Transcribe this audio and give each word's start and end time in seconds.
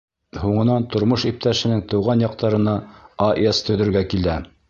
Һуңынан 0.43 0.85
тормош 0.95 1.25
иптәшенең 1.31 1.83
тыуған 1.91 2.25
яҡтарына 2.25 2.75
АЭС 3.29 3.63
төҙөргә 3.69 4.05
килә. 4.15 4.43